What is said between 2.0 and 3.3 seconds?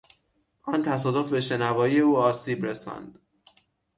آسیب رساند.